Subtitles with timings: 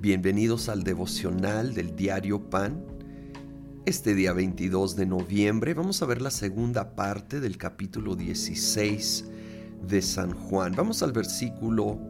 [0.00, 2.82] Bienvenidos al devocional del diario Pan.
[3.84, 9.26] Este día 22 de noviembre vamos a ver la segunda parte del capítulo 16
[9.86, 10.72] de San Juan.
[10.74, 12.00] Vamos al versículo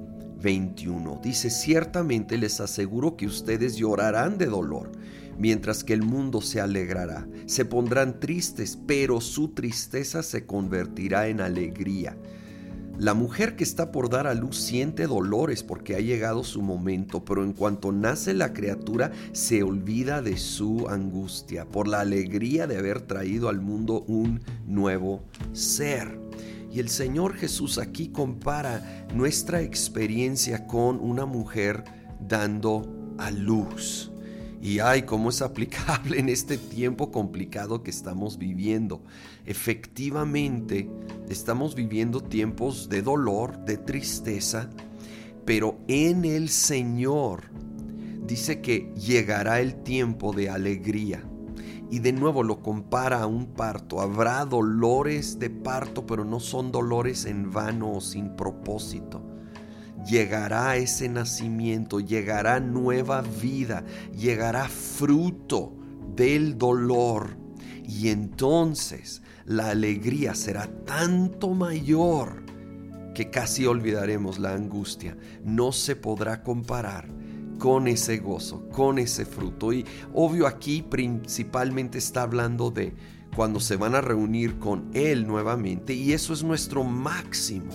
[0.41, 1.21] 21.
[1.21, 4.93] Dice, ciertamente les aseguro que ustedes llorarán de dolor,
[5.37, 7.27] mientras que el mundo se alegrará.
[7.47, 12.17] Se pondrán tristes, pero su tristeza se convertirá en alegría.
[13.01, 17.25] La mujer que está por dar a luz siente dolores porque ha llegado su momento,
[17.25, 22.77] pero en cuanto nace la criatura se olvida de su angustia por la alegría de
[22.77, 25.23] haber traído al mundo un nuevo
[25.55, 26.21] ser.
[26.71, 31.85] Y el Señor Jesús aquí compara nuestra experiencia con una mujer
[32.21, 34.13] dando a luz.
[34.63, 39.03] Y ay, cómo es aplicable en este tiempo complicado que estamos viviendo.
[39.47, 40.91] Efectivamente,
[41.29, 44.69] estamos viviendo tiempos de dolor, de tristeza,
[45.45, 47.45] pero en el Señor
[48.27, 51.25] dice que llegará el tiempo de alegría
[51.91, 54.01] y de nuevo lo compara a un parto.
[54.01, 59.30] Habrá dolores de parto, pero no son dolores en vano o sin propósito.
[60.07, 63.85] Llegará ese nacimiento, llegará nueva vida,
[64.17, 65.77] llegará fruto
[66.17, 67.37] del dolor.
[67.85, 72.45] Y entonces la alegría será tanto mayor
[73.15, 75.17] que casi olvidaremos la angustia.
[75.45, 77.09] No se podrá comparar
[77.59, 79.73] con ese gozo, con ese fruto.
[79.73, 79.85] Y
[80.15, 82.95] obvio aquí principalmente está hablando de
[83.37, 85.95] cuando se van a reunir con Él nuevamente.
[85.95, 87.73] Y eso es nuestro máximo,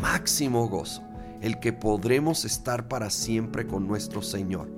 [0.00, 1.02] máximo gozo,
[1.46, 4.68] el que podremos estar para siempre con nuestro Señor.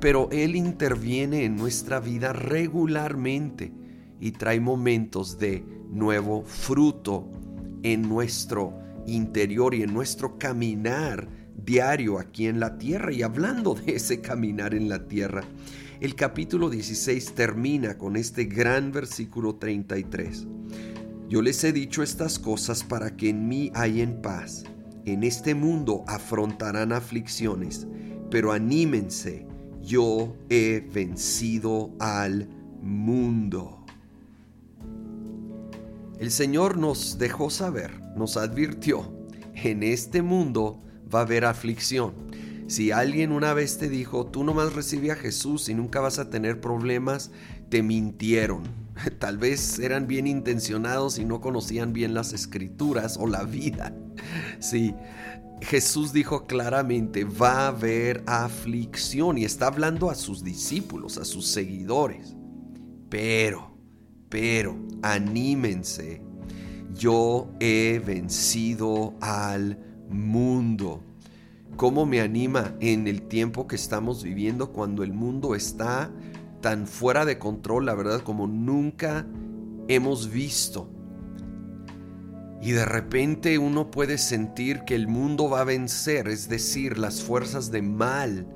[0.00, 3.72] Pero Él interviene en nuestra vida regularmente
[4.20, 7.28] y trae momentos de nuevo fruto
[7.82, 13.12] en nuestro interior y en nuestro caminar diario aquí en la tierra.
[13.12, 15.42] Y hablando de ese caminar en la tierra,
[16.00, 20.46] el capítulo 16 termina con este gran versículo 33.
[21.28, 24.64] Yo les he dicho estas cosas para que en mí hayan paz.
[25.04, 27.86] En este mundo afrontarán aflicciones,
[28.30, 29.46] pero anímense,
[29.82, 32.48] yo he vencido al
[32.80, 33.84] mundo.
[36.20, 39.12] El Señor nos dejó saber, nos advirtió,
[39.54, 40.80] en este mundo
[41.12, 42.14] va a haber aflicción.
[42.68, 46.30] Si alguien una vez te dijo, tú nomás recibe a Jesús y nunca vas a
[46.30, 47.32] tener problemas,
[47.72, 48.64] te mintieron.
[49.18, 53.96] Tal vez eran bien intencionados y no conocían bien las escrituras o la vida.
[54.60, 54.94] Sí,
[55.62, 61.46] Jesús dijo claramente, va a haber aflicción y está hablando a sus discípulos, a sus
[61.46, 62.36] seguidores.
[63.08, 63.76] Pero,
[64.28, 66.22] pero, anímense.
[66.94, 69.78] Yo he vencido al
[70.08, 71.02] mundo.
[71.76, 76.12] ¿Cómo me anima en el tiempo que estamos viviendo cuando el mundo está
[76.62, 79.26] tan fuera de control, la verdad, como nunca
[79.88, 80.88] hemos visto?
[82.62, 87.20] Y de repente uno puede sentir que el mundo va a vencer, es decir, las
[87.20, 88.46] fuerzas de mal.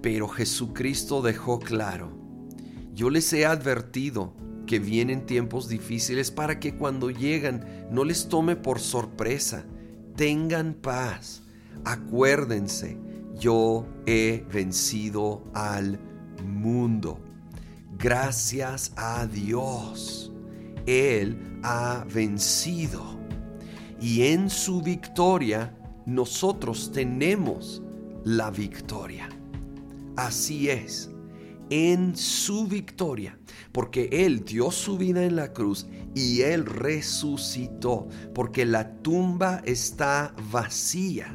[0.00, 2.10] Pero Jesucristo dejó claro,
[2.94, 4.34] yo les he advertido
[4.66, 9.64] que vienen tiempos difíciles para que cuando llegan no les tome por sorpresa
[10.16, 11.42] tengan paz.
[11.84, 12.98] Acuérdense,
[13.38, 15.98] yo he vencido al
[16.42, 17.18] mundo.
[17.98, 20.32] Gracias a Dios,
[20.86, 23.18] Él ha vencido.
[24.00, 25.76] Y en su victoria,
[26.06, 27.82] nosotros tenemos
[28.24, 29.28] la victoria.
[30.16, 31.12] Así es
[31.72, 33.38] en su victoria,
[33.72, 40.34] porque Él dio su vida en la cruz y Él resucitó, porque la tumba está
[40.50, 41.34] vacía.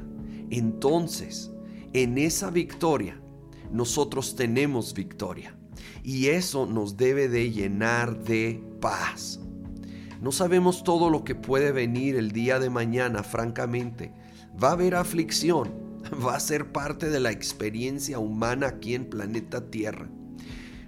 [0.52, 1.50] Entonces,
[1.94, 3.20] en esa victoria,
[3.72, 5.56] nosotros tenemos victoria.
[6.04, 9.40] Y eso nos debe de llenar de paz.
[10.22, 14.14] No sabemos todo lo que puede venir el día de mañana, francamente.
[14.62, 19.70] Va a haber aflicción, va a ser parte de la experiencia humana aquí en planeta
[19.70, 20.10] Tierra.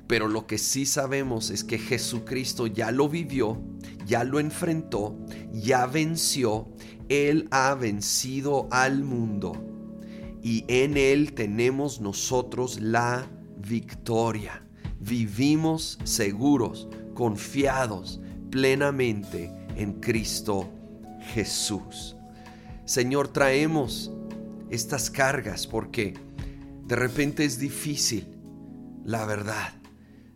[0.08, 3.62] Pero lo que sí sabemos es que Jesucristo ya lo vivió,
[4.08, 5.16] ya lo enfrentó,
[5.54, 6.68] ya venció.
[7.10, 9.69] Él ha vencido al mundo.
[10.42, 13.28] Y en Él tenemos nosotros la
[13.58, 14.64] victoria.
[15.00, 20.70] Vivimos seguros, confiados plenamente en Cristo
[21.34, 22.16] Jesús.
[22.86, 24.12] Señor, traemos
[24.70, 26.16] estas cargas porque
[26.86, 28.28] de repente es difícil,
[29.06, 29.80] la verdad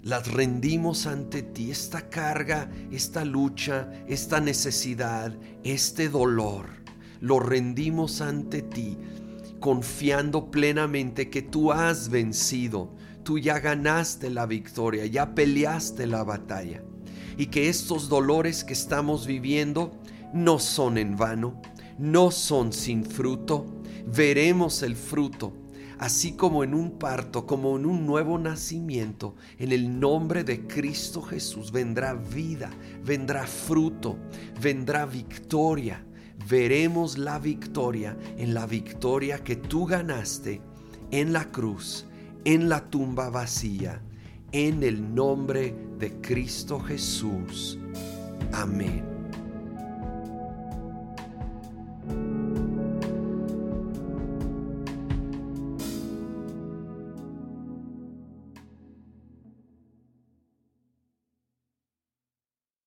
[0.03, 5.33] las rendimos ante ti, esta carga, esta lucha, esta necesidad,
[5.63, 6.67] este dolor,
[7.21, 8.97] lo rendimos ante ti
[9.63, 12.92] confiando plenamente que tú has vencido,
[13.24, 16.83] tú ya ganaste la victoria, ya peleaste la batalla
[17.38, 19.98] y que estos dolores que estamos viviendo
[20.33, 21.62] no son en vano,
[21.98, 23.65] no son sin fruto,
[24.06, 25.54] veremos el fruto
[25.98, 31.21] así como en un parto, como en un nuevo nacimiento, en el nombre de Cristo
[31.21, 32.69] Jesús vendrá vida,
[33.01, 34.18] vendrá fruto,
[34.62, 36.04] vendrá victoria.
[36.50, 40.62] Veremos la victoria en la victoria que tú ganaste
[41.12, 42.06] en la cruz,
[42.44, 44.01] en la tumba vacía,
[44.51, 47.77] en el nombre de Cristo Jesús.
[48.51, 49.12] Amén.